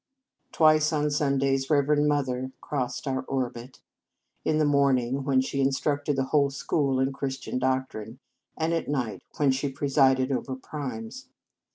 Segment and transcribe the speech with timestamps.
[0.51, 3.81] Twice on Sundays Reverend Mo ther crossed our orbit;
[4.43, 8.17] in the morn ing, when she instructed the whole school in Christian doctrine,
[8.57, 11.27] and at night, when she presided over Primes.